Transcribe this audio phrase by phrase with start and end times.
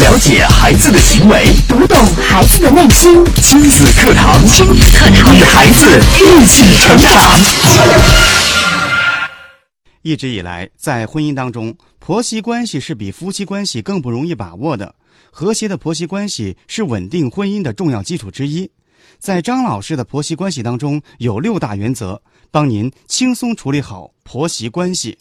[0.00, 3.22] 了解孩子的行为，读懂孩子的内心。
[3.42, 7.10] 亲子课堂，亲子课堂，与孩子一起成长。
[10.00, 14.94] 一直以来，在婚姻当中，婆媳关系是比夫妻关系更不容易把握的。
[15.30, 18.70] 和谐的婆媳关系是稳定婚姻的重要基础之一。
[19.18, 25.18] 在张老师的婆媳关系当中，有六大原则，帮您轻松处理好婆媳关系。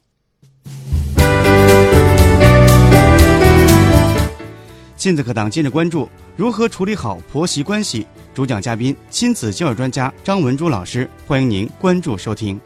[5.00, 12.60] 亲子课堂今日关注如何处理好婆媳关系，主讲嘉宾亲子教育专家张文珠老师，欢迎您关注收听。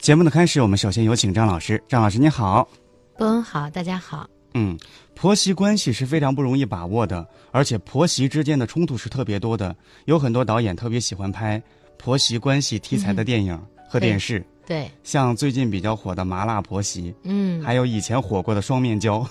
[0.00, 1.80] 节目的开始，我们首先有请张老师。
[1.86, 2.68] 张老师，你好。
[3.16, 4.28] 波恩好，大家好。
[4.54, 4.76] 嗯，
[5.14, 9.74] 婆媳关系是非常不容易把握的，而且婆媳之间的冲突是特别多的。
[10.06, 11.62] 有很多导演特别喜欢拍
[11.96, 14.44] 婆媳关系题材的电影和电视。
[14.66, 19.26] 对，像最近比较火的《麻辣婆媳》，嗯，还有以前火过的《双面胶》。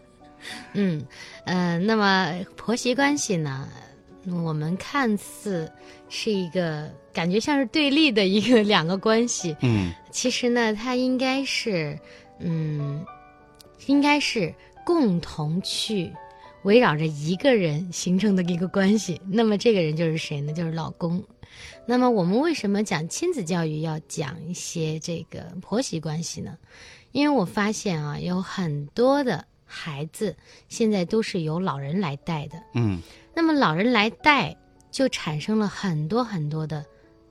[0.74, 1.04] 嗯，
[1.44, 3.68] 呃，那么婆媳关系呢？
[4.44, 5.70] 我们看似
[6.10, 11.98] 是一个感觉像是对立的一个两个关系，嗯，其实呢，它应该是，
[12.38, 13.02] 嗯，
[13.86, 14.54] 应该是
[14.88, 16.10] 共同去
[16.62, 19.20] 围绕着一个人形成的一个关系。
[19.26, 20.50] 那么这个人就是谁呢？
[20.50, 21.22] 就是老公。
[21.84, 26.56] 那么我们为什么讲亲子教育要讲一些这个婆媳关系呢？
[27.12, 30.34] 因为我发现啊，有很多的孩子
[30.70, 32.98] 现在都是由老人来带的，嗯。
[33.34, 34.56] 那么老人来带，
[34.90, 36.82] 就产生了很多很多的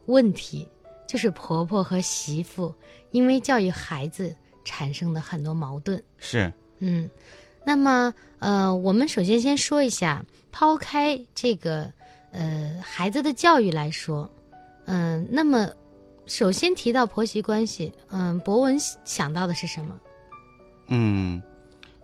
[0.06, 0.68] 问题，
[1.08, 2.72] 就是婆婆和媳妇
[3.10, 6.02] 因为教育孩子产生的很多矛盾。
[6.20, 7.10] 是，嗯，
[7.68, 10.24] 那么呃，我们首先先说一下，
[10.54, 11.92] 抛开这个
[12.32, 14.30] 呃孩子的教育来说，
[14.86, 15.70] 嗯，那么
[16.28, 20.00] 首先提到婆媳关系，嗯，博文想到的是什么？
[20.88, 21.44] 嗯，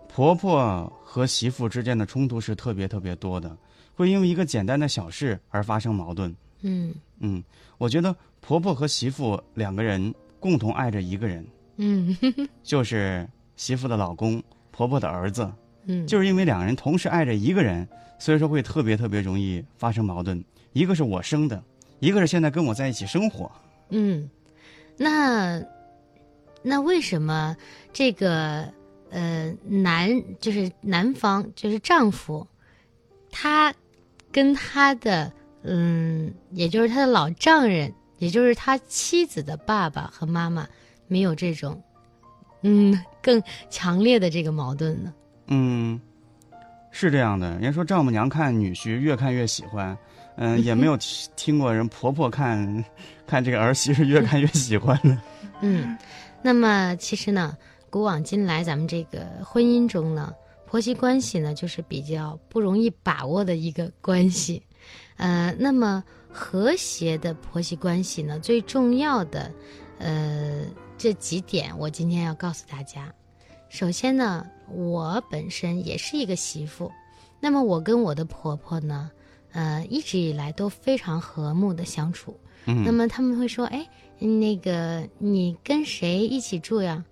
[0.06, 3.56] 婆婆和媳妇之间的冲突是特别特别多的。
[3.94, 6.36] 会因为一个简单的小事而发生矛盾。
[6.60, 7.42] 嗯嗯，
[7.78, 11.46] 我觉得婆婆和媳妇两个人共同爱着一个人，
[11.76, 12.14] 嗯，
[12.62, 13.26] 就是
[13.56, 14.42] 媳妇的老公，
[14.74, 15.48] 婆婆的儿子。
[15.84, 17.86] 嗯，就是因为两个人同时爱着一个人，
[18.18, 20.44] 所以说会特别特别容易发生矛盾。
[20.72, 21.62] 一个是我生的，
[22.00, 23.50] 一个是现在跟我在一起生活。
[23.90, 24.28] 嗯，
[24.96, 25.62] 那
[26.62, 27.56] 那为什么
[27.92, 28.68] 这个
[29.10, 32.46] 呃男就是男方就是丈夫，
[33.30, 33.72] 他？
[34.34, 35.32] 跟他的
[35.62, 40.66] 嗯，也就是他的老丈人，也就是他妻子的爸爸和妈妈，
[41.06, 41.80] 没有这种
[42.62, 42.92] 嗯
[43.24, 45.12] 更强烈的这个矛盾呢。
[45.46, 45.98] 嗯，
[46.90, 47.50] 是这样的。
[47.52, 49.96] 人家说丈母娘看女婿越看越喜欢，
[50.36, 50.96] 嗯，也没有
[51.34, 52.84] 听过人婆婆看
[53.26, 55.18] 看这个儿媳是越看越喜欢的。
[55.62, 55.96] 嗯，
[56.42, 57.56] 那么其实呢，
[57.88, 60.32] 古往今来，咱们这个婚姻中呢。
[60.66, 64.60] 婆媳关系呢，就是比较不容易把握的一个关系，
[65.16, 69.52] 呃，那么和谐的婆媳关系呢，最重要的，
[69.98, 70.64] 呃，
[70.96, 73.12] 这几点我今天要告诉大家。
[73.68, 76.90] 首先呢，我本身也是一个媳妇，
[77.40, 79.10] 那么我跟我的婆婆呢，
[79.52, 82.38] 呃，一直以来都非常和睦的相处。
[82.66, 83.86] 嗯，那么他们会说，哎，
[84.18, 87.04] 那个你跟谁一起住呀？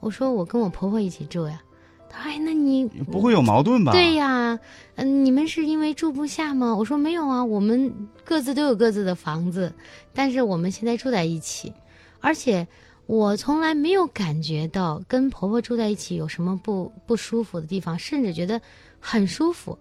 [0.00, 1.60] 我说我跟我婆婆一起住呀。
[2.08, 3.92] 他说哎，那你不会有矛盾吧？
[3.92, 4.58] 对呀，
[4.96, 6.76] 嗯，你们是因为住不下吗？
[6.76, 9.72] 我说没有啊，我们各自都有各自的房子，
[10.12, 11.72] 但是我们现在住在一起，
[12.20, 12.66] 而且
[13.10, 18.60] 我从来没有感觉到跟婆婆住在一起有什么不不舒服的地方，甚至觉得
[19.00, 19.76] 很舒服。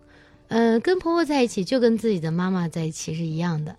[0.48, 3.76] 呃，跟婆婆在一起就跟自己的妈妈在一起是一样的，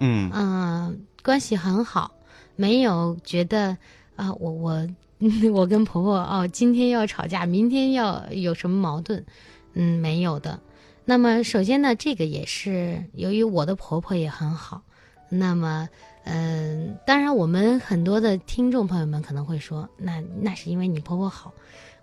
[0.00, 2.10] 嗯嗯，关系很好，
[2.56, 3.76] 没有觉得
[4.16, 4.88] 啊，我我。
[5.52, 9.22] 我跟婆婆哦，今天要吵架，明天要有什么矛盾？
[9.74, 10.58] 嗯，没有的。
[11.04, 14.80] 那么首先呢，这个也是由于我的婆婆也很好。
[15.28, 15.90] 那么，
[16.24, 21.52] 嗯，当然我们很多的听众朋友们可能会说，那那是因为你婆婆好，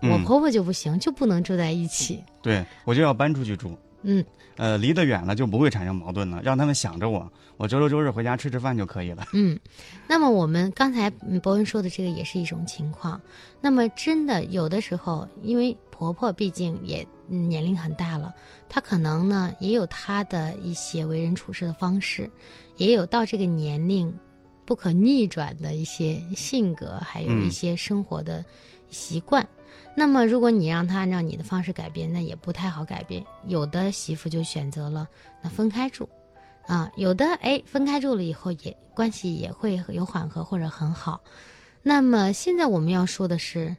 [0.02, 2.24] 我婆婆就不行，就不能住在一起。
[2.42, 3.78] 对，我就要搬出去住。
[4.04, 4.24] 嗯，
[4.58, 9.25] 呃，离得远了就不会产生矛盾了，让他们想着我，我周六周日回家吃吃饭就可以了。
[9.34, 9.60] 嗯，
[10.08, 11.10] 那么我们刚才
[11.42, 13.20] 博文说的这个也是一种情况。
[13.60, 18.34] 那么真的有的时候，因为婆婆毕竟也年龄很大了，
[18.70, 22.30] 她可能呢也有她的一些为人处事的方式，
[22.77, 24.13] 也有到这个年龄
[24.65, 28.44] 不可逆转的一些性格，还有一些生活的
[28.89, 29.47] 习惯。
[29.95, 33.25] 那么如果你让他按照你的方式改变，那也不太好改变。
[33.47, 35.07] 有的媳妇就选择了
[35.41, 36.07] 那分开住，
[36.68, 41.21] 啊，有的哎分开住了以后也关系也会有缓和或者很好。
[41.81, 43.75] 那么现在我们要说的是，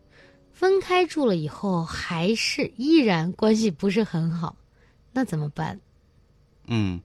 [0.53, 4.57] 分开住了以后还是依然关系不是很好，
[5.13, 5.79] 那怎么办？
[6.67, 7.01] 嗯，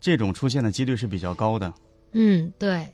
[0.00, 1.72] 这种出现的几率是比较高的。
[2.12, 2.86] 嗯，对。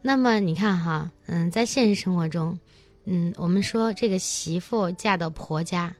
[0.00, 2.58] 那么你看哈，嗯，在现实生活中，
[3.04, 5.94] 嗯，我们说这个媳妇嫁到婆家，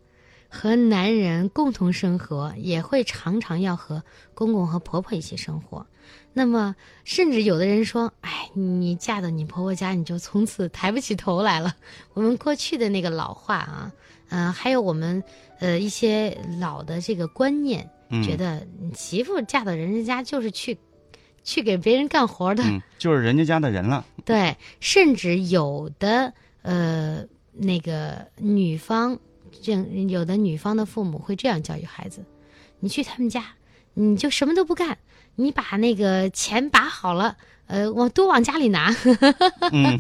[0.49, 4.03] 和男人共同生活，也会常常要和
[4.35, 5.87] 公公和婆婆一起生活。
[6.33, 6.75] 那么，
[7.05, 11.77] 甚至有的人说，哎，你嫁到你婆婆家，你就从此抬不起头来了。
[12.15, 13.93] 我们过去的那个老话啊，
[14.31, 15.23] 嗯、还有我们
[15.61, 20.79] 呃一些老的这个观念，嗯觉得媳妇嫁到人家家就是去
[21.43, 22.63] 去给别人干活的。
[22.63, 24.05] 嗯，就是人家家的人了。
[24.25, 26.33] 对，甚至有的
[26.63, 29.19] 呃那个女方，
[29.63, 32.25] 这样有的女方的父母会这样教育孩子：
[32.81, 33.45] 你去他们家，
[33.95, 34.99] 你就什么都不干，
[35.35, 37.37] 你把那个钱把好了，
[37.67, 38.95] 呃，往多往家里拿。
[39.73, 39.99] 嗯，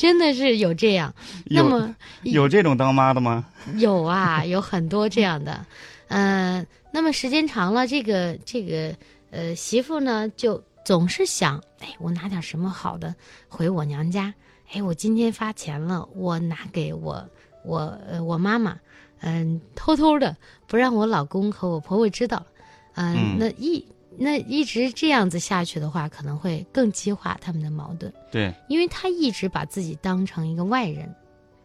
[0.00, 1.14] 真的是有这样。
[1.44, 3.44] 那么有这种当妈的吗？
[3.76, 5.66] 有啊，有很多这样的，
[6.08, 8.96] 嗯、那么时间长了，这个这个
[9.30, 13.14] 呃媳妇呢，就总是想，哎，我拿点什么好的
[13.46, 14.32] 回我娘家，
[14.72, 17.22] 哎，我今天发钱了，我拿给我
[17.62, 18.78] 我呃我妈妈，
[19.20, 20.34] 嗯、偷偷的
[20.66, 22.46] 不让我老公和我婆婆知道，
[22.94, 23.36] 嗯、嗯。
[23.38, 23.84] 那一
[24.22, 31.12] 那一直这样子下去的话，可能会更激化他们的矛盾，对，因为他一直把自己当成一个外人。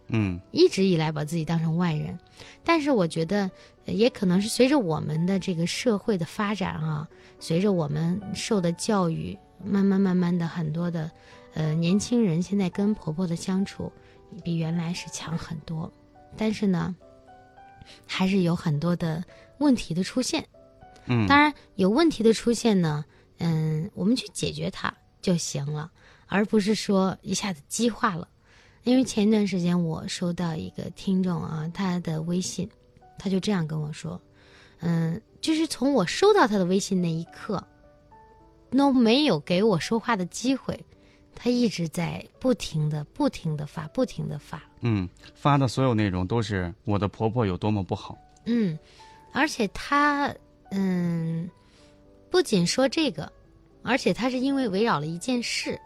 [0.08, 2.18] 嗯一直以来把自己当成外人，
[2.64, 3.50] 但是我觉得
[3.88, 7.10] 呃也可能是随着我们的这个社会的发展啊，
[7.40, 11.10] 随着我们受的教育，慢慢慢慢的很多的
[11.56, 13.92] 呃年轻人现在跟婆婆的相处
[14.44, 15.92] 比原来是强很多，
[16.38, 16.96] 但是呢，
[18.06, 19.24] 还是有很多的
[19.58, 20.46] 问题的出现。
[21.08, 23.06] 嗯，当然，有问题的出现呢，
[23.38, 25.92] 嗯，我们去解决它就行了，
[26.28, 28.28] 而不是说一下子激化了。
[28.84, 32.70] 因为前一段时间我收到一个听众啊，他的微信，
[33.18, 34.22] 他就这样跟我说，
[34.80, 37.66] 嗯，就是从我收到他的微信那一刻，
[38.70, 40.80] 都没有给我说话的机会，
[41.34, 48.16] 他一直在不停的、不停的发、不停的发，嗯，发的所有内容都是我的婆婆有多么不好。
[48.46, 48.78] 嗯，
[49.34, 50.32] 而且他，
[50.76, 51.50] 嗯，
[52.30, 53.32] 不仅说这个，
[53.82, 55.80] 而且他是因为围绕了一件事，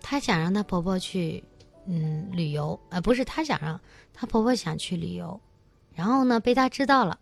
[0.00, 1.42] 她想让她婆婆去，
[1.86, 3.80] 嗯，旅游，呃，不是她想让
[4.12, 5.40] 她婆婆想去旅游，
[5.94, 7.18] 然后呢被她知道了，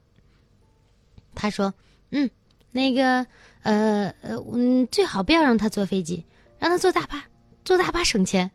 [1.35, 1.75] 她说，
[2.11, 2.31] 嗯，
[2.71, 3.27] 那个，
[3.63, 6.25] 呃呃，嗯，最好不要让她坐飞机，
[6.59, 7.27] 让她坐大巴，
[7.65, 8.51] 坐大巴省钱。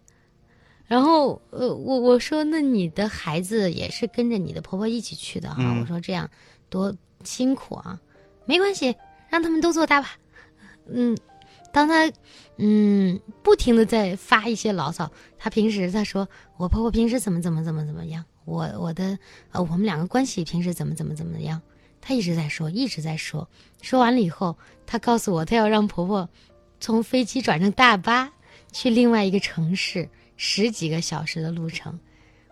[0.88, 5.58] 然后，呃，我我说，那你的孩子也是跟着你的婆婆一起去的哈。
[5.60, 6.30] 嗯我说这样
[6.70, 6.96] 多
[7.26, 8.00] 辛苦啊，
[8.48, 8.96] 没关系，
[9.30, 10.10] 让他们都坐大巴。
[10.88, 11.16] 嗯，
[11.72, 12.12] 当他
[12.58, 16.28] 嗯不停的在发一些牢骚，他平时他说
[16.58, 19.20] 我婆婆平时怎么怎么怎么怎么样，我我的
[19.52, 21.62] 呃我们两个关系平时怎么怎么怎么样，
[22.02, 23.48] 他一直在说，一直在说。
[23.82, 26.28] 说完了以后，他告诉我，他要让婆婆
[26.80, 28.32] 从飞机转成大巴
[28.72, 32.00] 去另外一个城市，十几个小时的路程。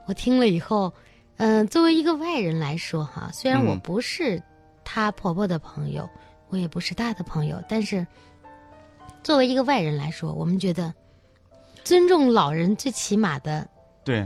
[0.07, 0.93] 我听了以后，
[1.37, 4.43] 嗯、作为一个外人来说，哈，虽然我嗯不是
[4.85, 6.09] 她婆婆的朋友，
[6.47, 8.07] 我也不是她的朋友，但是
[9.21, 10.93] 作为一个外人来说，我们觉得
[11.83, 13.67] 尊重老人最起码的，
[14.05, 14.25] 对，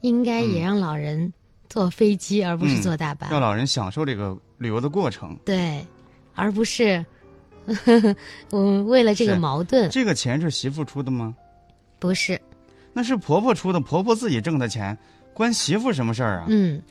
[0.00, 1.32] 应该也嗯让老人
[1.68, 3.28] 坐飞机，而不是嗯坐大巴。
[3.30, 5.38] 让老人享受这个旅游的过程。
[5.44, 5.86] 对，
[6.34, 7.04] 而不是
[8.50, 11.36] 我们为了这个矛盾，这个钱是媳妇出的吗？
[11.98, 12.40] 不是，
[12.94, 14.96] 那是婆婆出的，婆婆自己挣的钱，
[15.34, 16.46] 关媳妇什么事儿啊？
[16.48, 16.82] 嗯，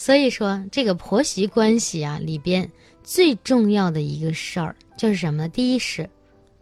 [0.00, 2.70] 所以说这个婆媳关系啊里边
[3.04, 5.48] 最重要的一个事儿就是什么呢？
[5.50, 6.08] 第一是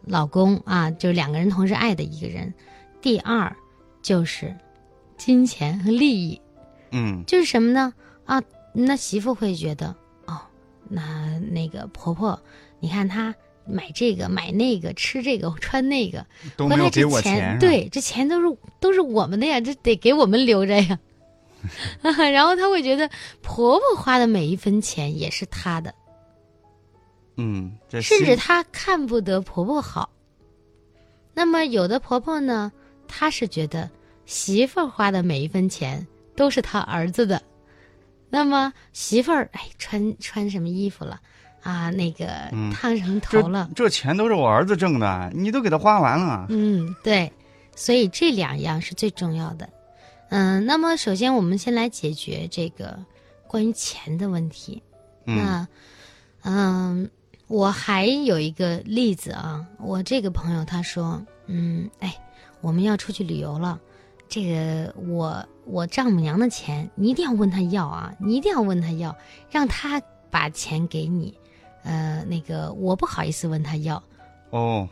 [0.05, 2.53] 老公啊，就是两个人同时爱的一个人；
[3.01, 3.55] 第二
[4.03, 4.53] 就是
[5.17, 6.41] 金钱和利益，
[6.91, 7.95] 嗯就是什么呢？
[8.25, 8.43] 啊，
[8.73, 9.95] 那媳妇会觉得
[10.27, 10.41] 哦，
[10.89, 12.43] 那那个婆婆，
[12.81, 13.33] 你看她
[13.65, 20.99] 买这个买那个，吃这个穿那个，回来这都没有给我钱，啊对，这钱都是都是我们的呀，这得给我们留着呀。
[22.33, 23.09] 然后她会觉得
[23.43, 25.95] 婆婆花的每一分钱也是她的，
[27.37, 30.11] 嗯，这甚至媳她看不得婆婆好。
[31.35, 32.73] 那么有的婆婆呢，
[33.07, 33.89] 她是觉得
[34.27, 37.41] 媳妇儿花的每一分钱都是她儿子的。
[38.31, 41.19] 那么媳妇儿哎穿穿什么衣服了
[41.63, 41.91] 啊？
[41.91, 43.71] 那个嗯烫什么头这了？
[43.75, 46.47] 这钱都是我儿子挣的，你都给他花完了。
[46.51, 47.33] 嗯，对，
[47.75, 49.69] 所以这两样是最重要的。
[50.31, 52.99] 嗯，那么首先我们先来解决这个
[53.47, 54.83] 关于钱的问题。
[55.25, 55.69] 嗯那，
[56.43, 57.11] 嗯，
[57.47, 62.17] 我还有一个例子啊，我这个朋友他说，嗯，哎，
[62.61, 63.79] 我们要出去旅游了，
[64.29, 69.17] 这个我我丈母娘的钱你一定要问他要啊，你一定要问他要，
[69.51, 71.35] 让他把钱给你，
[71.85, 74.03] 呃，那个我不好意思问他要。
[74.51, 74.89] 哦，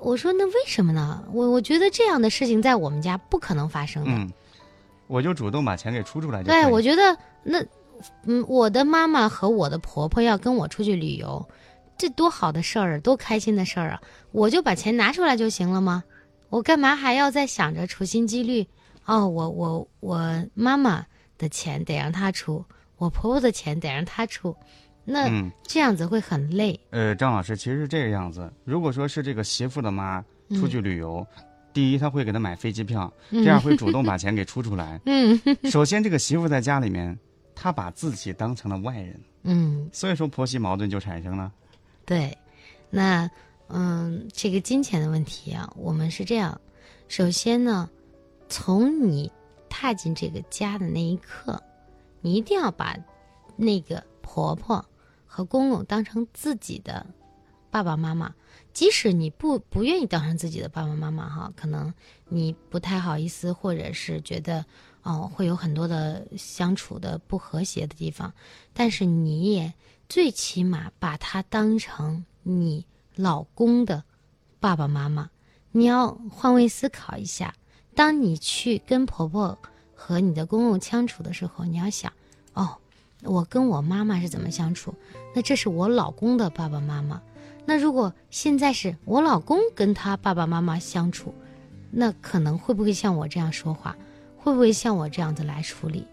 [0.00, 1.24] 我说那为什么呢？
[1.32, 4.10] 我我觉得这样的事情在我们家不可能发生的。
[4.10, 4.30] 嗯，
[5.12, 6.46] 我就主动把钱给出出来就。
[6.46, 7.62] 对，我觉得那，
[8.24, 11.46] 嗯，我的妈妈和我的婆婆要跟我出去旅游，
[11.98, 14.00] 这多好的事儿啊，多开心的事儿啊！
[14.30, 16.02] 我就把钱拿出来就行了吗？
[16.48, 18.66] 我干嘛还要再想着处心积虑？
[19.04, 21.04] 哦，我我我妈妈
[21.36, 22.64] 的钱得让她出，
[22.96, 24.56] 我婆婆的钱得让她出，
[25.04, 26.80] 那嗯这样子会很累。
[26.90, 28.50] 呃，张老师其实是这个样子。
[28.64, 31.26] 如果说是这个媳妇的妈出去旅游，
[31.72, 35.00] 第一他会给他买飞机票，第二会主动把钱给出出来。
[35.06, 37.18] 嗯首先，这个媳妇在家里面，
[37.54, 41.50] 她把自己当成了外人，嗯，所以说婆媳矛盾就产生了。
[42.04, 42.36] 对，
[42.90, 43.30] 那
[43.68, 46.60] 嗯，这个金钱的问题啊，我们是这样，
[47.08, 47.88] 首先呢，
[48.48, 49.30] 从你
[49.68, 51.62] 踏进这个家的那一刻，
[52.20, 52.96] 你一定要把
[53.56, 54.84] 那个婆婆
[55.26, 57.06] 和公公当成自己的
[57.70, 58.34] 爸爸妈妈。
[58.72, 61.92] 即使你不不愿意当成自己的爸爸妈妈哈，可能
[62.28, 64.64] 你不太好意思，或者是觉得
[65.02, 68.32] 哦会有很多的相处的不和谐的地方，
[68.72, 69.74] 但是你也
[70.08, 74.04] 最起码把他当成你老公的
[74.58, 75.30] 爸爸妈妈。
[75.70, 77.54] 你要换位思考一下，
[77.94, 79.58] 当你去跟婆婆
[79.94, 82.12] 和你的公公相处的时候，你要想，
[82.52, 82.76] 哦，
[83.22, 84.94] 我跟我妈妈是怎么相处？
[85.34, 87.22] 那这是我老公的爸爸妈妈。
[87.64, 91.34] 那如果现在是我老公跟他爸爸妈妈相处，
[91.90, 93.96] 那可能会不会像我这样说话？
[94.36, 96.06] 会不会像我这样子来处理？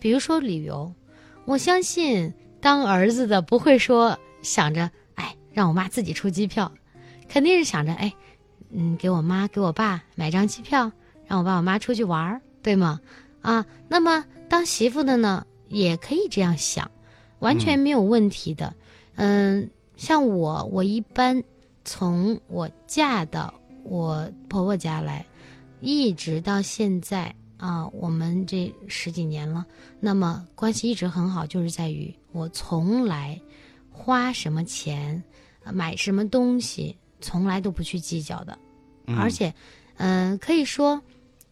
[0.00, 0.92] 比如说旅游，
[1.44, 6.72] 我相信当儿子的不会说想着，哎，让我妈自己出机票，
[7.28, 8.12] 肯定是想着，哎，
[8.70, 10.90] 嗯，给我妈给我爸买张机票，
[11.26, 13.00] 让我爸我妈出去玩儿，对吗？
[13.42, 16.90] 啊，那么当媳妇的呢，也可以这样想，
[17.38, 18.74] 完全没有问题的。
[19.14, 21.42] 嗯，像我，我一般
[21.84, 25.24] 从我嫁到我婆婆家来，
[25.80, 29.64] 一直到现在啊，我们这十几年了，
[29.98, 33.40] 那么关系一直很好，就是在于我从来
[33.90, 35.22] 花什么钱、
[35.64, 38.58] 呃买什么东西，从来都不去计较的，
[39.06, 39.16] 嗯。
[39.16, 39.54] 而且，
[39.96, 41.00] 嗯、可以说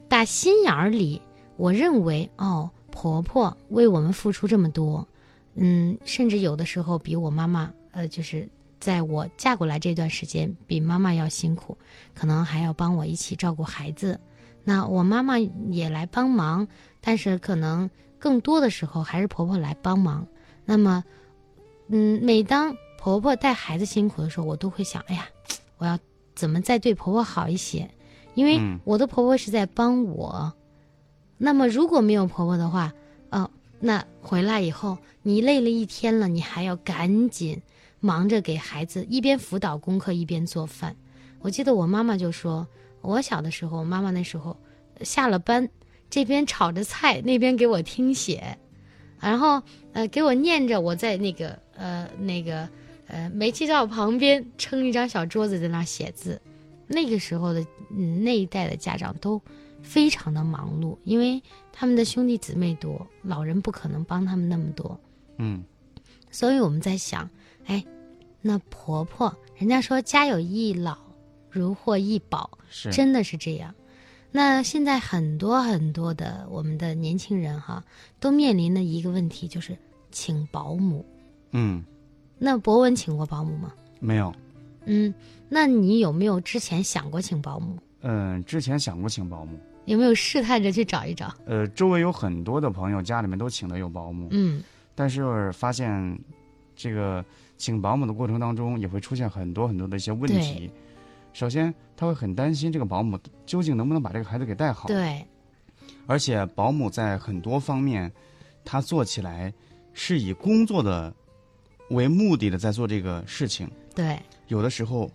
[0.08, 1.22] 打心眼儿里，
[1.56, 5.08] 我认为哦，婆婆为我们付出这么多，
[5.54, 8.48] 嗯，甚至有的时候比我妈妈，呃，就是
[8.78, 11.78] 在我嫁过来这段时间，比妈妈要辛苦，
[12.14, 14.20] 可能还要帮我一起照顾孩子。
[14.64, 16.66] 那我妈妈也来帮忙，
[17.00, 20.26] 但是可能更多的时候还是婆婆来帮忙。
[20.64, 21.04] 那么，
[21.88, 25.28] 嗯，每当婆婆带孩子辛苦的时候，我都会想，哎呀，
[25.78, 25.98] 我要
[26.34, 27.88] 怎么再对婆婆好一些？
[28.34, 30.52] 因为嗯我的婆婆是在帮我。
[31.36, 32.92] 那么如果没有婆婆的话，
[33.30, 37.60] 哦，那回来以后你累了一天了，你还要赶紧
[38.04, 40.94] 忙着给孩子一边辅导功课一边做饭。
[41.40, 42.68] 我记得我妈妈就说，
[43.00, 44.54] 我小的时候，我妈妈那时候
[45.00, 45.66] 下了班，
[46.10, 48.58] 这边炒着菜，那边给我听写，
[49.18, 49.62] 然后
[49.94, 52.68] 呃给我念着，我在那个呃那个
[53.06, 56.38] 呃煤气灶旁边撑一张小桌子在那写字。
[56.86, 59.40] 那个时候的嗯那一代的家长都
[59.80, 61.42] 非常的忙碌，因为
[61.72, 65.00] 他们的兄弟姊妹多，老人不可能帮他们那么多。
[65.38, 65.64] 嗯
[66.30, 67.30] 所以我们在想，
[67.66, 67.84] 哎，
[68.40, 70.96] 那婆婆，人家说家有一老，
[71.50, 73.74] 如获一宝，是真的是这样。
[74.30, 77.84] 那现在很多很多的我们的年轻人哈，
[78.18, 79.76] 都面临的一个问题就是
[80.10, 81.06] 请保姆。
[81.52, 81.84] 嗯
[82.36, 83.72] 那博文请过保姆吗？
[84.00, 84.34] 没有。
[84.86, 85.14] 嗯，
[85.48, 87.78] 那你有没有之前想过请保姆？
[88.02, 91.32] 嗯，之前想过请保姆，有没有试探着去找一找？
[91.46, 94.62] 呃，周围有很多的朋友家里面都请的有保姆，嗯
[94.96, 96.18] 但是发现
[96.74, 97.24] 这个
[97.64, 100.70] 请保姆的过程当中也会出现很多很多的一些问题。
[101.32, 105.26] 首先，他会很担心这个保姆究竟能不能把这个孩子给带好，对，
[106.06, 108.12] 而且保姆在很多方面，
[108.66, 109.50] 他做起来
[109.94, 111.12] 是以工作的
[111.88, 115.10] 为目的的在做这个事情，对有的时候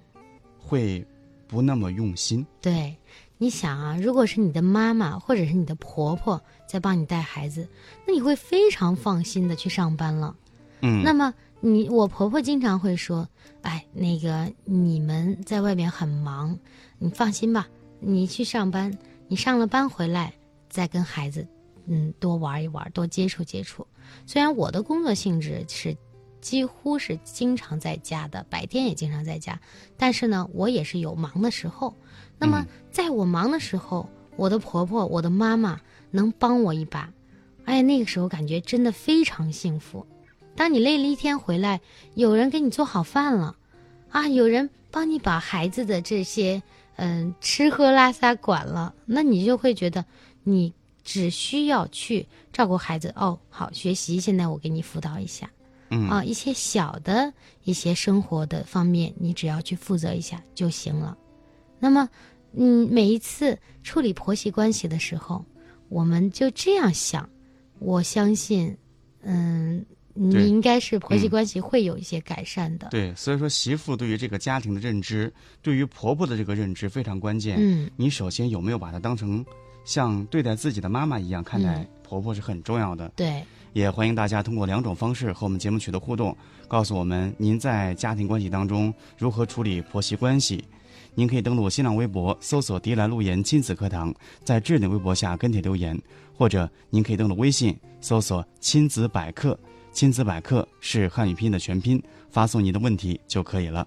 [0.58, 1.06] 会
[1.48, 2.44] 不那么用心。
[2.60, 2.94] 对，
[3.38, 7.66] 你想啊，如果是你的妈妈或者是你的婆婆在帮你带孩子，
[8.08, 10.36] 那你会非常放心的去上班了。
[10.82, 13.28] 嗯，那么你我婆婆经常会说，
[13.64, 16.58] 哎，那个你们在外面很忙，
[16.98, 17.68] 你放心吧，
[18.00, 18.98] 你去上班，
[19.28, 20.34] 你上了班回来，
[20.70, 21.46] 再跟孩子，
[21.86, 23.86] 嗯，多玩一玩，多接触接触。
[24.26, 25.98] 虽然我的工作性质是
[26.40, 29.60] 几乎是经常在家的，白天也经常在家，
[29.98, 31.94] 但是呢，我也是有忙的时候。
[32.38, 37.12] 那么，在我忙的时候，我的婆婆、我的妈妈能帮我一把，
[37.66, 40.08] 哎，那个时候感觉真的非常幸福。
[40.60, 41.80] 当你累了一天回来，
[42.16, 43.56] 有人给你做好饭了，
[44.10, 46.62] 啊，有人帮你把孩子的这些
[46.98, 50.04] 嗯吃喝拉撒管了，那你就会觉得
[50.44, 55.50] 你只需要去照顾孩子哦，好学习，现在我给你辅导一下，
[55.92, 57.32] 嗯啊，一些小的
[57.64, 61.18] 一些生活的方面，你只要去负责一下就行了。
[61.80, 62.10] 那么，
[62.52, 65.46] 嗯，每一次处理婆媳关系的时候，
[65.88, 67.30] 我们就这样想，
[67.80, 68.78] 我相信，
[69.22, 69.86] 嗯，
[70.20, 72.90] 你应该是婆媳嗯关系会有一些改善的。
[72.92, 77.56] 对，所以说媳妇对于这个家庭的认知，对于婆婆的这个认知非常关键。
[77.58, 79.46] 嗯，你首先有没有把她当成
[79.86, 83.10] 像对待自己的妈妈一样看待嗯婆婆是很重要的。
[83.16, 86.36] 对，也欢迎大家通过两种方式和我们节目取得互动，
[86.68, 90.64] 告诉我们您在家庭关系当中如何处理婆媳关系。
[91.16, 94.14] 您可以登录新浪微博搜索“迪兰路言亲子课堂”，
[94.46, 96.00] 在置顶微博下跟帖留言，
[96.34, 99.58] 或者您可以登录微信搜索“亲子百科”，
[100.00, 102.02] 亲子百科是汉语拼音的全拼，
[102.32, 103.86] 发送您的问题就可以了。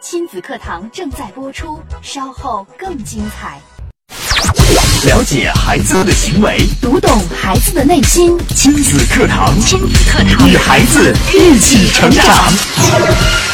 [0.00, 3.60] 亲子课堂正在播出，稍后更精彩。
[5.08, 13.45] 了解孩子的行为，读懂孩子的内心，亲子课堂，亲子课堂与孩子一起成长。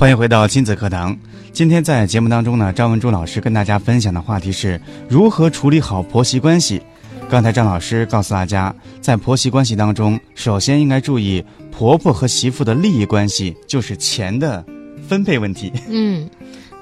[0.00, 1.14] 欢迎回到亲子课堂。
[1.52, 4.80] 今天在节目当中呢，张文珠老师跟大家分享的话题是
[5.10, 6.80] 如何处理好婆媳关系。
[7.28, 14.64] 刚才张老师告诉大家，在婆媳关系当中，首先应该注意婆婆和媳妇的利益关系，就是钱的
[15.06, 15.70] 分配问题。
[15.86, 16.30] 嗯，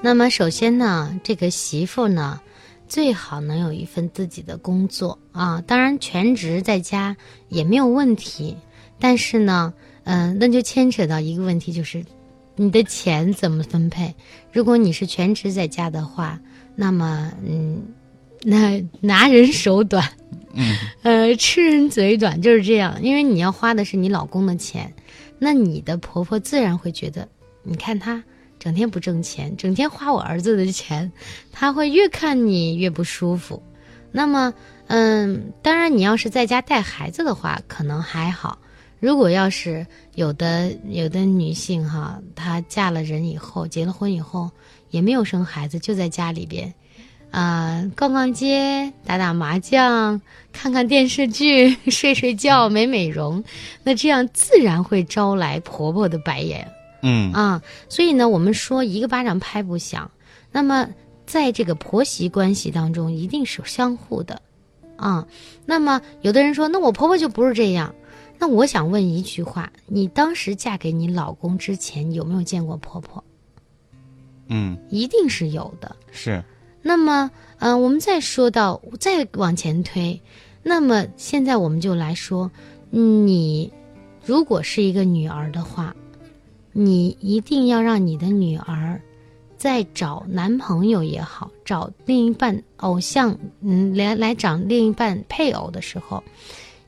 [0.01, 2.39] 那么首先呢，这个媳妇呢，
[2.87, 7.17] 最好能有一份自己的工作啊，当然全职在家
[7.49, 8.55] 也没有问题，
[8.97, 9.73] 但是呢，
[10.05, 12.01] 嗯、那就牵扯到一个问题，就是
[12.61, 14.13] 你的钱怎么分配。
[14.51, 16.37] 如果你是全职在家的话，
[16.75, 17.81] 那么嗯，
[18.43, 20.05] 那拿人手短，
[20.53, 24.93] 嗯， 呃，吃人嘴短就是这样，因为你要花的是你老公的钱，
[25.39, 27.25] 那你的婆婆自然会觉得，
[27.63, 28.21] 你看她
[28.59, 31.09] 整天不挣钱，整天花我儿子的钱，
[31.53, 33.63] 她会越看你越不舒服。
[34.11, 34.53] 那么，
[34.87, 38.59] 嗯，当然你要是在家带孩子的话，可能还好。
[38.99, 39.85] 如果要是
[40.15, 44.49] 有的有的女性哈，她嫁了人以后，结了婚以后
[44.89, 46.73] 也没有生孩子，就在家里边，
[47.31, 50.19] 啊、逛逛街、打打麻将、
[50.51, 53.43] 看看电视剧、 睡睡觉、美美容，
[53.83, 56.67] 那这样自然会招来婆婆的白眼
[57.01, 57.61] 嗯啊。
[57.87, 60.09] 所以呢，我们说一个巴掌拍不响。
[60.51, 60.89] 那么
[61.25, 64.41] 在这个婆媳关系当中，一定是相互的
[64.97, 65.25] 啊。
[65.65, 67.93] 那么有的人说，那我婆婆就不是这样。
[68.39, 73.21] 那我想问一句话：你当时嫁给你老公之前，有没有见过婆婆？
[74.47, 75.95] 嗯，一定是有的。
[76.11, 76.43] 是，
[76.81, 80.19] 那么，嗯、我们再说到再往前推，
[80.63, 82.49] 那么现在我们就来说，
[82.89, 83.71] 你
[84.25, 85.93] 如果是一个女儿的话，
[86.71, 88.99] 你一定要让你的女儿
[89.57, 96.23] 在找男朋友也好，找另一半偶像，嗯，来来找另一半配偶的时候，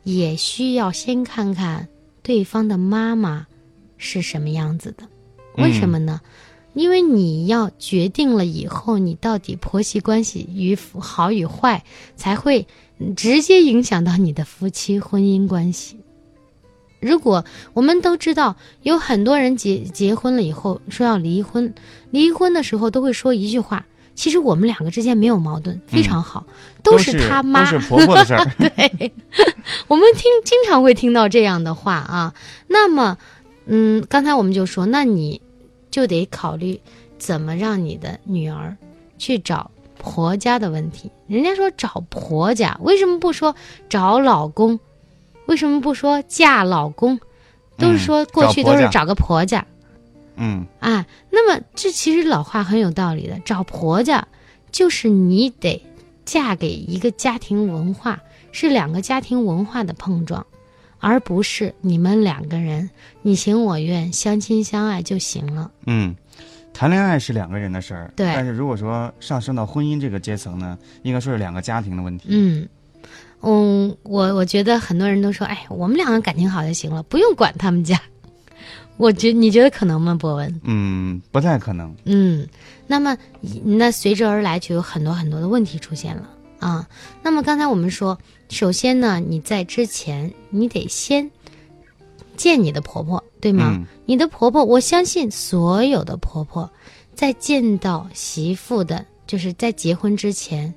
[0.04, 1.88] 也需要先看看
[2.22, 3.48] 对方的妈妈
[3.98, 5.08] 是什么样子的。
[5.58, 6.22] 为什么呢？
[6.74, 11.84] 因为你要决定了以后，你到底婆媳关系与否好与坏，
[12.16, 12.66] 才会
[12.98, 15.98] 嗯直接影响到你的夫妻婚姻关系。
[17.02, 21.74] 如果我们都知道，有很多人结结婚了以后说要离婚，
[22.10, 26.46] 离婚的时候都会说一句话：其实我们两个之间没有矛盾，非常好，
[26.84, 27.64] 都是他妈。
[27.64, 28.46] 都是婆婆的事儿。
[28.60, 29.12] 对，
[29.88, 32.34] 我们听经常会听到这样的话啊。
[32.68, 33.18] 那么，
[33.66, 35.42] 嗯，刚才我们就说，那你
[35.90, 36.80] 就得考虑
[37.18, 38.78] 怎么让你的女儿
[39.18, 41.12] 去找婆家的问题。
[41.28, 43.56] 人家说找婆家，为什么不说
[43.90, 44.80] 找老公？
[45.48, 47.20] 为什么不说嫁老公？
[47.78, 49.66] 都是嗯说过去都是找个婆家。
[50.36, 54.28] 嗯啊，那么这其实老话很有道理的，找婆家
[54.72, 55.82] 就是你得
[56.26, 58.20] 嫁给一个家庭文化，
[58.52, 60.46] 是两个家庭文化的碰撞，
[61.00, 62.90] 而不是你们两个人
[63.22, 65.70] 你情我愿、相亲相爱就行了。
[65.86, 66.16] 嗯，
[66.74, 72.28] 谈恋爱是两个人的事儿，对但是如果说上升到婚姻这个阶层呢，应该说是两个家庭的问题。
[72.30, 72.68] 嗯，
[73.42, 78.00] 嗯，我我觉得很多人都说，哎，我们两个感情好就行了，不用管他们家。
[79.02, 80.62] 我觉你觉得可能吗，博文？
[80.64, 81.92] 嗯，不太可能。
[82.06, 82.48] 嗯，
[82.86, 83.18] 那么
[83.64, 86.88] 那随之而来就有很多很多的问题出现了啊。
[87.24, 88.16] 那么刚才我们说，
[88.50, 91.32] 首先呢，你在之前你得先
[92.38, 93.72] 见你的婆婆，对吗？
[93.74, 96.70] 嗯你的婆婆，我相信所有的婆婆
[97.16, 100.72] 在见到媳妇的，就是在结婚之前，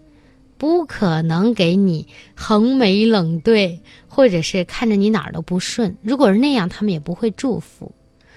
[0.57, 5.95] 不可能给你横眉冷对，或者是看着你哪儿都不顺。
[6.01, 7.93] 如果是那样，他们也不会祝福。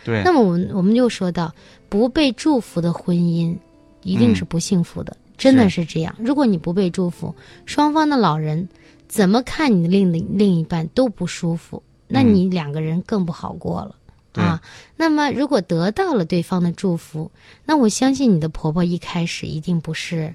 [0.08, 0.24] 对。
[0.24, 1.54] 那，么我们我们就说到，
[1.90, 3.54] 不被祝福的婚姻
[4.04, 6.16] 一定是不幸福的，真的是这样。
[6.18, 8.70] 如果你不被祝福，双方的老人
[9.10, 13.96] 怎么看你的另另一半都不舒服，那嗯你两个人更不好过了。
[14.32, 14.42] 对。
[14.42, 14.62] 啊，
[14.96, 17.30] 那么如果得到了对方的祝福，
[17.66, 20.34] 那我相信你的婆婆一开始一定不是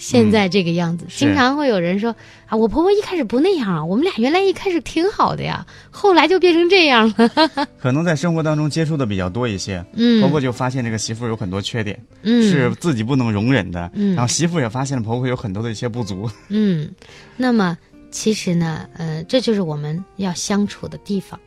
[0.00, 1.04] 现在这个样子。
[1.08, 7.30] 是经常会有人说啊，我婆婆一开始不那样啊，我们俩原来一开始挺好的呀，后来就变成这样了。
[7.78, 13.90] 可能在生活当中接触的比较多一些，嗯，婆婆就发现这个媳妇有很多缺点，嗯是自己不能容忍的。
[13.94, 16.28] 嗯然后媳妇也发现了婆婆有很多的一些不足。
[16.48, 16.90] 嗯，
[17.36, 17.76] 那么
[18.10, 21.38] 其实呢，呃，这就是我们要相处的地方。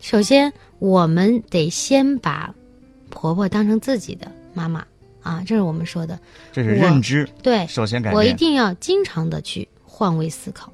[0.00, 2.54] 首先，我们得先把
[3.10, 4.84] 婆婆当成自己的妈妈
[5.28, 6.18] 啊，这是我们说的。
[6.50, 8.32] 这是认知，对，首先改我一。
[8.32, 10.72] 定要经常的去换位思考，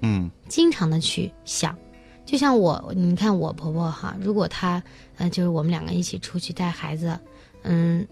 [0.00, 1.76] 嗯经常的去想。
[2.24, 4.82] 就像我，你看我婆婆哈，如果她，
[5.18, 7.16] 呃，就是我们两个一起出去带孩子，
[7.62, 8.06] 嗯，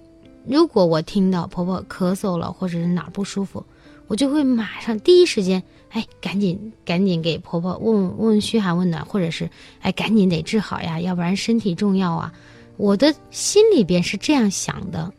[0.47, 3.65] 如果我听到婆婆咳嗽了，或者是哪儿不舒服，
[4.07, 9.49] 我就会马上第一时间，哎，赶紧赶紧给婆婆问问问嘘寒问暖，或者是
[9.81, 12.33] 哎，赶紧得治好呀，要不然身体重要啊。
[12.77, 15.13] 我的心里边是这样想的，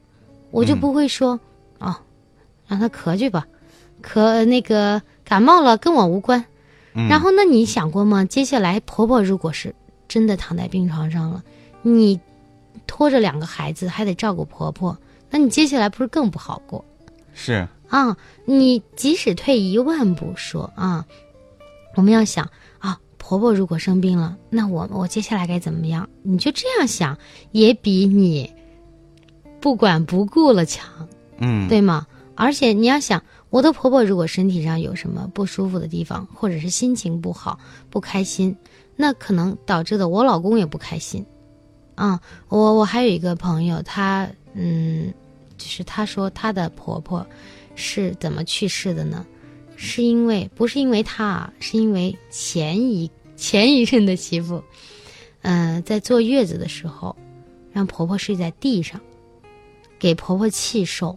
[0.52, 1.40] 我就嗯不会说、
[1.80, 1.96] 哦，
[2.68, 3.48] 让他咳去吧，
[4.04, 6.44] 咳那个感冒了跟我无关。
[6.94, 8.26] 嗯，然后，那你想过吗？
[8.26, 9.74] 接下来婆婆如果是
[10.08, 11.42] 真的躺在病床上了，
[11.82, 12.20] 你
[12.86, 14.98] 拖着两个孩子还得照顾婆婆，
[15.30, 16.84] 那你接下来不是更不好过
[17.34, 18.18] 是啊？
[18.44, 21.06] 你即使退一万步说啊，
[21.96, 26.10] 我们要想啊，婆婆如果生病了，那我我接下来该怎么样？
[26.24, 27.18] 你就这样想，
[27.52, 28.54] 也比你
[29.62, 31.08] 不管不顾了强。
[31.38, 32.06] 嗯对吗？
[32.36, 38.56] 而且你要想，我的婆婆如果身体上有什么不舒服的地方，或者是心情不好、不开心，
[38.96, 41.26] 那可能导致的我老公也不开心。
[41.96, 42.20] 啊，
[42.50, 45.14] 我我还有一个朋友，她嗯，
[45.58, 47.26] 就是她说她的婆婆
[47.76, 49.26] 是怎么去世的呢？
[49.76, 54.64] 是因为不是因为她啊，是因为前一 前一任的媳妇，
[55.42, 57.16] 呃，在坐月子的时候，
[57.72, 59.02] 让婆婆睡在地上，
[60.02, 61.16] 给婆婆气受。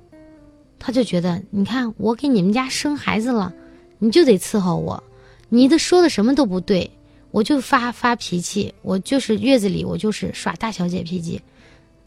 [0.78, 3.50] 她就觉得，你看我给你们家生孩子了，
[3.98, 5.02] 你就得伺候我，
[5.48, 6.90] 你的说的什么都不对，
[7.30, 11.40] 我就发发脾气，我就是月子里我就是耍大小姐脾气，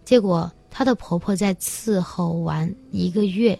[0.06, 3.58] 结果她的婆婆在伺候完一个月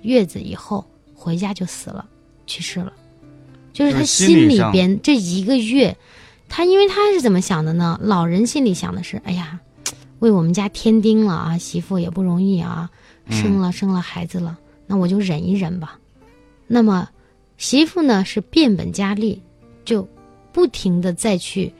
[0.00, 2.04] 月子以后回家就死了，
[2.44, 2.92] 去世了，
[3.72, 5.96] 就是她心心里边这一个月，
[6.48, 7.96] 她因为她是怎么想的呢？
[8.02, 9.60] 老人心里想的是，哎呀，
[10.22, 12.88] 为我们家添丁了啊，媳妇也不容易啊。
[13.28, 14.56] 生了生了孩子了，
[14.86, 15.98] 那我就忍一忍吧。
[16.68, 17.08] 那么
[17.58, 19.42] 媳妇呢是变本加厉，
[19.84, 20.08] 就
[20.52, 21.72] 不停的再去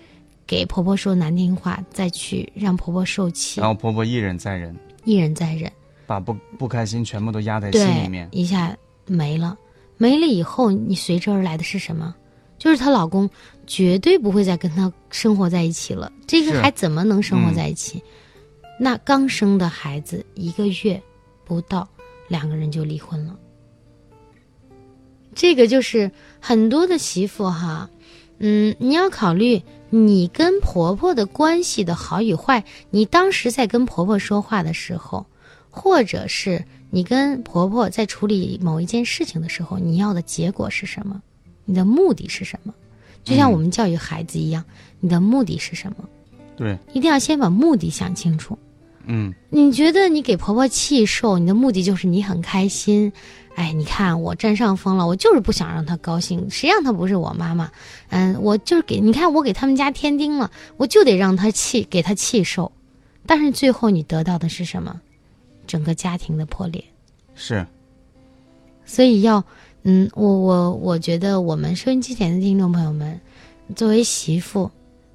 [0.44, 4.74] 给婆婆说难听话，再去让婆婆受气然，后婆婆一忍再忍，
[5.05, 5.70] 一忍再忍，
[6.05, 8.28] 把不不开心全部都压在心里面，。
[8.33, 8.76] 一下
[9.07, 9.57] 没了。
[9.98, 12.12] 没了以后，你随之而来的是什么？
[12.59, 13.28] 就是她老公
[13.66, 16.11] 绝对不会再跟她生活在一起了。
[16.26, 18.02] 这个还怎么能生活嗯在一起？
[18.84, 21.00] 那刚生的孩子一个月
[21.44, 21.88] 不到，
[22.26, 23.38] 两个人就离婚了。
[25.36, 27.88] 这个就是很多的媳妇哈，
[28.38, 32.64] 嗯，你要考虑你跟婆婆的关系的好与坏。
[32.90, 35.24] 你当时在跟婆婆说话的时候，
[35.70, 41.22] 或者是你跟婆婆在处理某一件事情的时候，你要的结果是什么？
[41.64, 42.74] 你的目的是什么？
[43.22, 44.64] 就像嗯我们教育孩子一样，
[44.98, 46.08] 你的目的是什么？
[46.56, 48.58] 对，一定要先把目的想清楚。
[49.06, 53.12] 嗯，你觉得你给婆婆气受，你的目的就是你很开心，
[53.54, 57.70] 哎，你看我占上风了，我就是不想让她高兴，谁让她不是我妈妈？
[58.10, 62.70] 嗯，我就是给你看我给他们家添丁了，我就得让她气，给她气受。
[63.26, 65.00] 但是最后你得到的是什么？
[65.66, 66.84] 整个家庭的破裂。
[67.34, 67.66] 是，
[68.84, 69.44] 所以要，
[69.84, 73.20] 嗯，我我我觉得我们收音机前的听众朋友们，
[73.74, 74.70] 作为媳妇，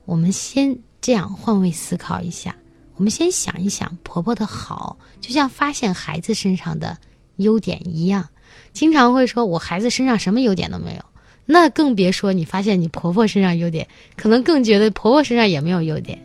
[0.05, 2.55] 我们先这样换位思考一下，
[2.97, 6.97] 我们先想一想婆婆的好，就像发现孩子身上的
[7.37, 8.29] 优点一样。
[8.73, 11.05] 经常会说我孩子身上什么优点都没有，
[11.45, 16.19] 那更别说你发现你婆婆身上优点，可能更觉得婆婆身上也没有优点。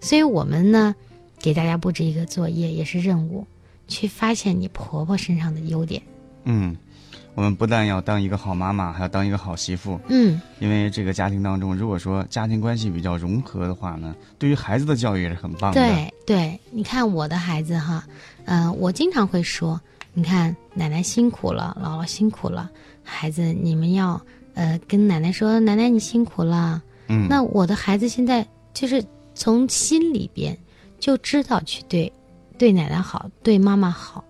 [0.00, 0.94] 所以我们呢，
[1.38, 3.46] 给大家布置一个作业，也是任务，
[3.88, 6.02] 去发现你婆婆身上的优点。
[6.44, 6.76] 嗯，
[7.34, 9.98] 我们不但要当一个好妈妈，还要当一个好媳妇。
[10.08, 15.80] 嗯，因为这个家庭当中，如果说家庭关系比较融合的话呢，对于孩子的教育也是很棒的。
[15.80, 18.04] 对对，你看我的孩子哈，
[18.44, 19.80] 嗯、我经常会说，
[20.12, 22.70] 你看奶奶辛苦了，姥姥辛苦了，
[23.02, 24.20] 孩子你们要
[24.54, 26.82] 呃跟奶奶说，奶奶你辛苦了。
[27.08, 29.02] 嗯，那我的孩子现在就是
[29.34, 30.56] 从心里边
[31.00, 32.12] 就知道去对
[32.58, 34.22] 对奶奶好，对妈妈好，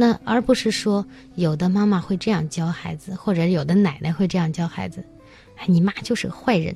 [0.00, 5.04] 那而不是说有的妈妈会这样教孩子，或者有的奶奶会这样教孩子，
[5.56, 6.74] 哎，你妈就是个坏人，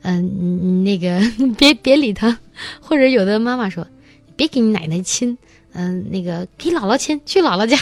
[0.00, 1.20] 嗯、那个
[1.58, 2.38] 别别理她，
[2.80, 3.86] 或者有的妈妈说，
[4.36, 5.36] 别给你奶奶亲，
[5.74, 7.78] 嗯、那个给姥姥亲，去姥姥家。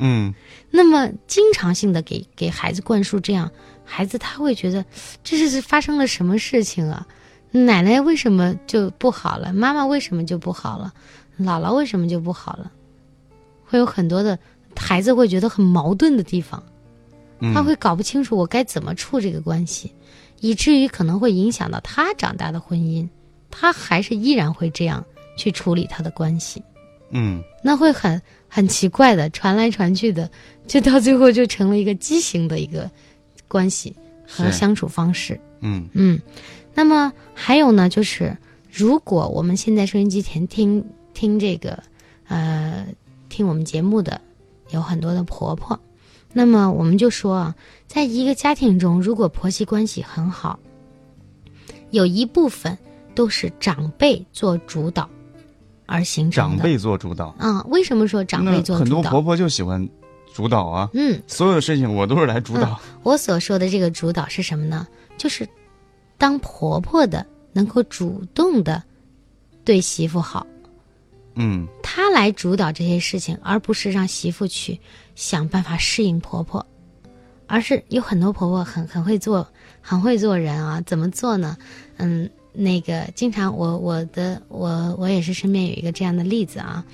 [0.00, 0.34] 嗯
[0.72, 3.48] 那么经常性的给给孩子灌输这样，
[3.84, 4.84] 孩子他会觉得
[5.22, 7.06] 这是发生了什么事情啊？
[7.52, 9.52] 奶奶为什么就不好了？
[9.52, 10.92] 妈妈为什么就不好了？
[11.38, 12.72] 姥姥为什么就不好了？
[13.72, 14.38] 会有很多的
[14.76, 16.62] 孩子会觉得很矛盾的地方，
[17.40, 19.90] 嗯，他会搞不清楚我该怎么处这个关系，
[20.40, 23.08] 以至于可能会影响到他长大的婚姻，
[23.50, 25.02] 他还是依然会这样
[25.38, 26.62] 去处理他的关系。
[27.14, 30.30] 嗯那会很很奇怪的，传来传去的，
[30.66, 32.90] 就到最后就成了一个畸形的一个
[33.48, 35.40] 关系和相处方式。
[35.60, 36.20] 嗯嗯，
[36.74, 38.36] 那么还有呢，就是
[38.70, 41.82] 如果我们现在收音机前听听这个
[42.28, 42.86] 呃
[43.32, 44.20] 听我们节目的
[44.68, 45.80] 有很多的婆婆，
[46.34, 47.56] 那么我们就说啊，
[47.88, 50.58] 在一个家庭中，如果婆媳关系很好，
[51.90, 52.76] 有一部分
[53.14, 55.08] 都是长辈做主导
[55.86, 56.56] 而形成的。
[56.56, 58.78] 长辈做主导，啊、为什么说长辈做主导？
[58.78, 59.88] 很多婆婆就喜欢
[60.34, 62.78] 主导啊，嗯，所有的事情我都是来主导。
[63.02, 64.86] 我所说的这个主导是什么呢？
[65.16, 65.48] 就是
[66.18, 68.82] 当婆婆的能够主动的
[69.64, 70.46] 对媳妇好，
[71.34, 74.78] 嗯她来主导这些事情，而不是让媳妇去
[75.14, 76.66] 想办法适应婆婆，
[77.46, 79.46] 而是有很多婆婆很很会做，
[79.80, 80.80] 很会做人啊。
[80.82, 81.56] 怎么做呢？
[81.96, 86.84] 嗯，那个经常我我的我我也是身边有一个这样的例子啊，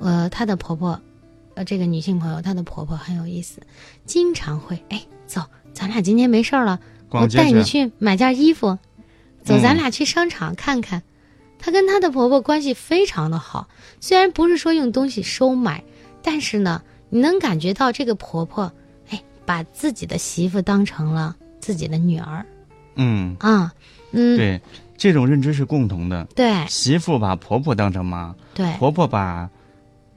[0.00, 1.00] 呃，她的婆婆，
[1.54, 3.60] 呃，这个女性朋友，她的婆婆很有意思，
[4.04, 6.80] 经常会哎走，咱俩今天没事儿了，
[7.10, 8.78] 我带你去去买件衣服，
[9.44, 11.02] 走，嗯咱俩去商场看看。
[11.58, 13.68] 她跟她的婆婆关系非常的好，
[14.00, 15.82] 虽然不是说用东西收买，
[16.22, 18.72] 但是呢，你能感觉到这个婆婆，
[19.10, 22.44] 哎，把自己的媳妇当成了自己的女儿。
[22.96, 23.72] 嗯，啊，
[24.12, 24.60] 嗯，对，
[24.96, 26.24] 这种认知是共同的。
[26.34, 26.66] 对。
[26.68, 28.72] 媳妇把婆婆当成妈，对。
[28.78, 29.48] 婆婆把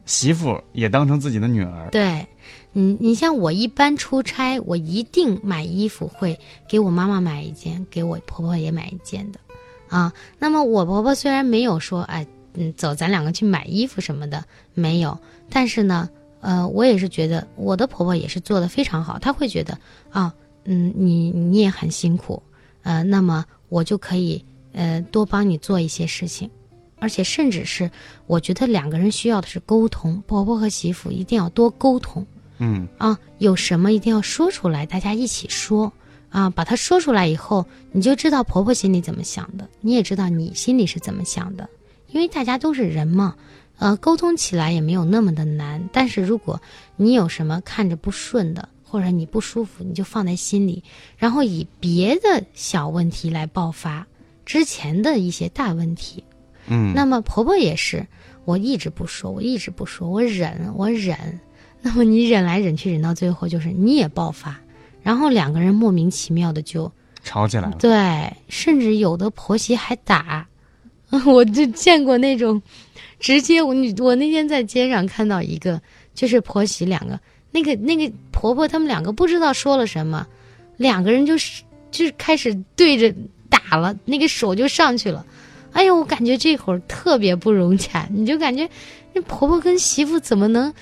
[0.06, 1.90] 媳妇也当成自己的女儿。
[1.92, 2.28] 对，
[2.72, 9.40] 你你像我一般出差，我一定买衣服会给我妈妈买一件，给我婆婆也买一件的，
[9.90, 10.14] 啊。
[10.40, 15.18] 那么我婆婆虽然没有说，哎，嗯，走，咱两个去买衣服什么的，没有，
[15.50, 16.10] 但是呢，
[16.42, 19.78] 呃，我也是觉得我的婆婆也是做的非常好，她会觉得
[20.10, 20.34] 啊，
[20.66, 22.42] 嗯，你你也很辛苦，
[22.84, 26.50] 呃，那么我就可以呃多帮你做一些事情。
[27.00, 27.92] 而且甚至是，
[28.26, 32.26] 我觉得两个人需要的是沟通，婆婆和媳妇一定要多沟通
[32.58, 35.94] 嗯啊，有什么一定要说出来，大家一起说
[36.30, 41.70] 啊，把它说出来以后，你就知道婆婆心里怎么想的，你也知道你心里是怎么想的，
[42.10, 43.36] 因为大家都是人嘛，
[43.78, 45.90] 呃，沟通起来也没有那么的难。
[45.94, 46.62] 但是如果
[46.96, 50.84] 你有什么看着不顺的，或者你不舒服，你就放在心里，
[51.18, 54.08] 然后以别的小问题来爆发
[54.46, 56.24] 之前的一些大问题。
[56.68, 58.06] 嗯，那么婆婆也是，
[58.46, 61.18] 我一直不说，我一直不说，我忍，我忍。
[61.82, 64.60] 那么你忍来忍去，忍到最后就是你也爆发，
[65.08, 66.92] 然后两个人莫名其妙的就
[67.24, 67.78] 吵起来了。
[67.80, 70.46] 对，甚至有的婆媳还打，
[71.26, 72.62] 我就见过那种，
[73.18, 75.82] 直接我你我那天在街上看到一个，
[76.14, 77.18] 就是婆媳两个，
[77.52, 80.28] 那个那个婆婆他们两个不知道说了什么，
[80.76, 83.16] 两个人就是就是开始对着
[83.50, 85.26] 打了，那个手就上去了，
[85.72, 88.70] 哎呦，我感觉这会儿特别不融洽，你就感觉
[89.14, 90.74] 那婆婆跟媳妇怎么能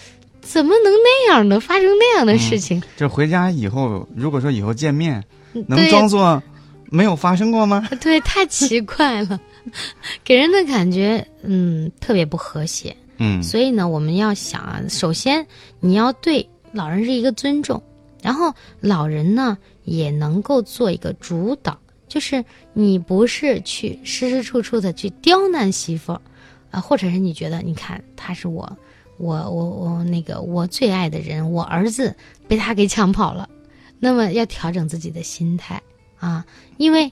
[0.46, 2.82] 怎么能那样呢发生那样的事情？
[2.96, 5.22] 就回家以后，如果说以后见面，
[5.68, 6.42] 能装作
[6.90, 7.88] 没有发生过吗？
[8.00, 9.40] 对，太奇怪了，
[10.24, 12.96] 给人的感觉嗯特别不和谐。
[13.18, 15.46] 嗯所以呢，我们要想啊，首先
[15.80, 17.82] 你要对老人是一个尊重，
[18.22, 21.78] 然后老人呢也能够做一个主导，
[22.08, 26.22] 就是你不是去时时处处的去刁难媳妇儿，
[26.72, 28.70] 啊，或者是你觉得你看他是我，
[29.18, 32.16] 我我我那个我最爱的人，我儿子
[32.48, 33.50] 被他给抢跑了，
[34.00, 35.82] 那么要调整自己的心态
[36.18, 36.46] 啊，
[36.78, 37.12] 因为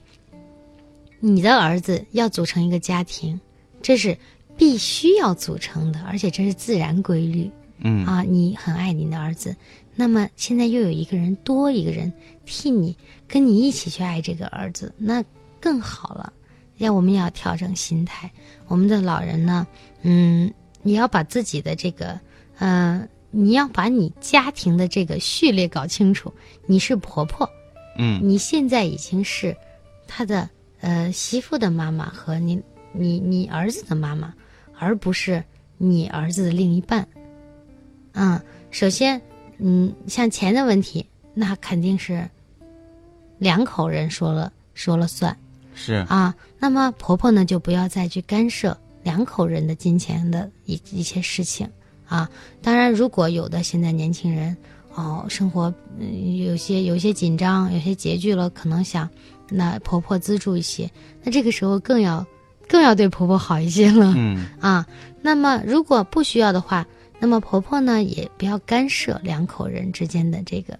[1.19, 3.39] 你的儿子要组成一个家庭，
[3.81, 4.17] 这是
[4.57, 7.49] 必须要组成的，而且这是自然规律。
[7.85, 9.53] 嗯啊，你很爱你的儿子，
[9.95, 12.13] 那么现在又有一个人多一个人
[12.45, 12.95] 替你
[13.27, 15.21] 跟你一起去爱这个儿子，那
[15.59, 16.31] 更好了。
[16.77, 18.31] 要我们也要调整心态，
[18.67, 19.67] 我们的老人呢，
[20.01, 22.19] 嗯，你要把自己的这个，
[22.59, 26.31] 呃，你要把你家庭的这个序列搞清楚。
[26.67, 27.49] 你是婆婆，
[27.97, 29.55] 嗯你现在已经是
[30.07, 30.47] 他的
[30.81, 34.33] 呃媳妇的妈妈和你你你儿子的妈妈，
[34.77, 35.43] 而不是
[35.77, 37.07] 你儿子的另一半。
[38.11, 39.19] 嗯，首先，
[39.57, 42.29] 嗯，像钱的问题，那肯定是
[43.39, 45.35] 两口人说了说了算
[45.73, 46.35] 是啊。
[46.59, 51.69] 那么婆婆呢，就不要再去干涉两口人的金钱的一一些事情
[52.05, 52.29] 啊。
[52.61, 54.55] 当然，如果有的现在年轻人
[54.95, 59.09] 哦，生活、嗯、有些有些紧张，有些拮据了，可能想
[59.49, 60.89] 那婆婆资助一些，
[61.23, 62.25] 那这个时候更要
[62.67, 64.13] 更要对婆婆好一些了。
[64.15, 64.85] 嗯啊，
[65.21, 66.85] 那么如果不需要的话，
[67.19, 70.77] 那么婆婆呢也不要干涉两口人之间的这个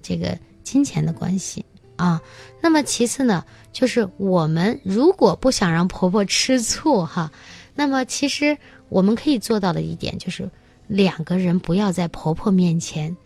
[0.00, 1.64] 这个金钱的关系
[1.96, 2.20] 啊。
[2.62, 7.30] 那么其次呢，就是我们如果不想让婆婆吃醋哈，
[7.74, 8.56] 那么其实
[8.88, 10.48] 我们可以做到的一点就是，
[10.86, 13.16] 两个人不要在婆婆面前，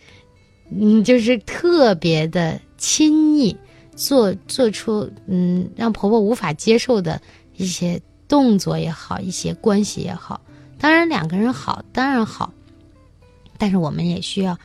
[0.70, 3.57] 嗯，就是特别的亲昵，
[3.96, 7.20] 做做出嗯让婆婆无法接受的
[7.57, 10.40] 一些动作也好，一些关系也好。
[10.78, 12.52] 当然，两个人好当然好，
[13.57, 14.59] 但是我们也需要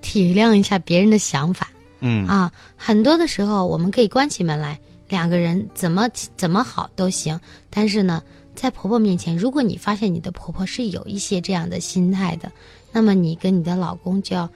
[0.00, 1.68] 体谅一下别人的想法
[2.00, 2.52] 嗯啊。
[2.76, 7.40] 很多的时候，我们可以关起门来，两个人怎么怎么好都行。
[7.68, 8.22] 但是呢，
[8.56, 12.50] 在婆婆面前，如果你发现你的婆婆是有一些这样的心态的，
[12.90, 14.50] 那么你跟你的老公就要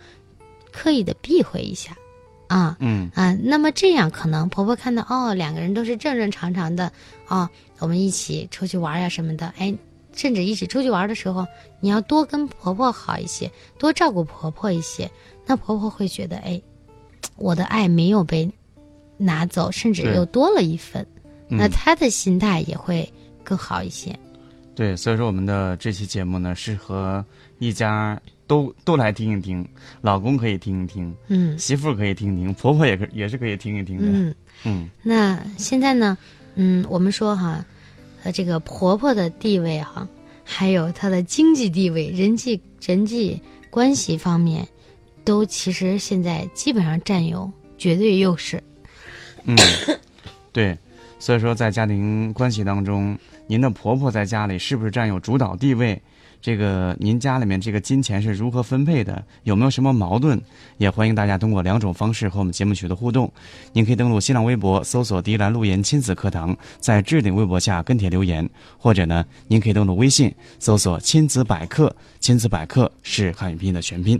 [0.72, 1.96] 刻意的避讳一下。
[2.48, 2.76] 啊。
[2.80, 3.10] 嗯。
[3.14, 6.90] 啊，那么这样可能婆婆看到哦，两个人都是正正常常的
[7.28, 9.72] 哦，我们一起出去玩呀什么的，哎，
[10.12, 11.46] 甚至一起出去玩的时候，
[11.78, 15.08] 你要多跟婆婆好一些，多照顾婆婆一些，
[15.46, 16.60] 那婆婆会觉得哎，
[17.36, 18.50] 我的爱没有被
[19.16, 21.06] 拿走，甚至又多了一份，
[21.48, 23.12] 那嗯她的心态也会
[23.44, 24.18] 更好一些。
[24.74, 27.24] 对，所以说我们的这期节目呢，适合
[27.58, 29.66] 一家都都来听一听，
[30.00, 34.06] 老公可以听一听，嗯媳妇可以听一听，婆婆也可也是可以听一听的。
[34.06, 34.34] 嗯。
[34.64, 36.16] 嗯那现在呢，
[36.54, 37.64] 嗯，我们说哈，
[38.22, 40.08] 呃，这个婆婆的地位哈，
[40.44, 44.66] 还有她的经济地位、人际人际关系方面，
[45.24, 48.62] 都其实现在基本上占有绝对优势。
[49.44, 49.56] 嗯，
[50.52, 50.76] 对，
[51.20, 56.00] 所以说在家庭关系当中，您的婆婆在家里是不是占有主导地位？
[56.40, 59.22] 这个您家里面这个金钱是如何分配的？
[59.42, 60.40] 有没有什么矛盾？
[60.78, 63.30] 也欢迎大家通过两种方式和我们节目取得互动。
[63.74, 74.18] 您可以登录新浪微博搜索“迪兰路言亲子课堂”，在置顶微博下跟帖留言，或者呢，您可以登录微信搜索“亲子百科”，亲子百科是汉语拼音的全拼。